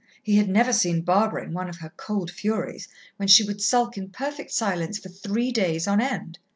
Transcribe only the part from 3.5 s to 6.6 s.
sulk in perfect silence for three days on end!)